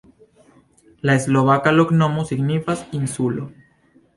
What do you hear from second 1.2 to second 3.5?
slovaka loknomo signifas: insulo.